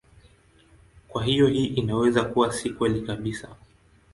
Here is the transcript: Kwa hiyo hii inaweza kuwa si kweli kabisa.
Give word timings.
Kwa 1.07 1.23
hiyo 1.23 1.47
hii 1.47 1.65
inaweza 1.65 2.23
kuwa 2.23 2.53
si 2.53 2.69
kweli 2.69 3.01
kabisa. 3.01 3.55